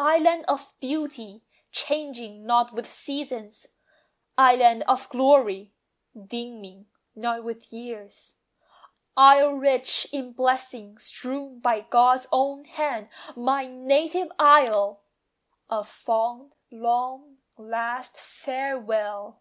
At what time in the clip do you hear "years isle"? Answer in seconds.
7.72-9.52